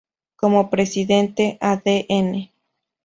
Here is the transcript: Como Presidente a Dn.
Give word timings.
Como 0.35 0.71
Presidente 0.71 1.59
a 1.61 1.75
Dn. 1.75 2.49